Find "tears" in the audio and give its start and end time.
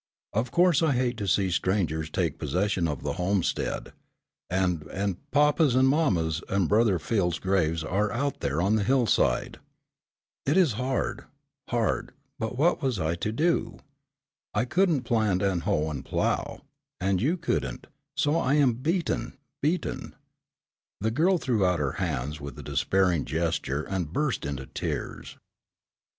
24.65-25.37